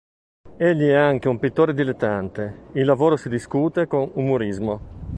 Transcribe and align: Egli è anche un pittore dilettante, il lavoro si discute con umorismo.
Egli 0.57 0.87
è 0.87 0.95
anche 0.95 1.27
un 1.27 1.37
pittore 1.37 1.75
dilettante, 1.75 2.69
il 2.73 2.85
lavoro 2.85 3.17
si 3.17 3.29
discute 3.29 3.85
con 3.85 4.09
umorismo. 4.15 4.97